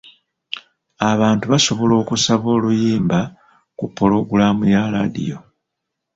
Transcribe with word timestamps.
Abantu 1.11 1.45
basobola 1.51 1.93
okusaba 2.01 2.45
oluyimba 2.57 3.19
ku 3.77 3.85
pulogulaamu 3.95 4.63
ya 4.73 4.81
laadiyo. 4.93 5.37